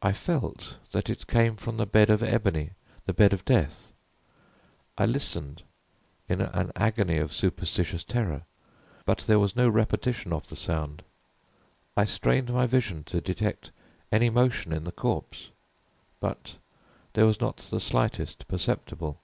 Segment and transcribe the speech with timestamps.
[0.00, 2.70] I felt that it came from the bed of ebony
[3.04, 3.92] the bed of death.
[4.96, 5.62] I listened
[6.26, 8.44] in an agony of superstitious terror
[9.04, 11.02] but there was no repetition of the sound.
[11.98, 13.72] I strained my vision to detect
[14.10, 15.50] any motion in the corpse
[16.18, 16.56] but
[17.12, 19.20] there was not the slightest perceptible.